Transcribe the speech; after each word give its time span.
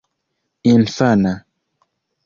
infana 0.71 1.33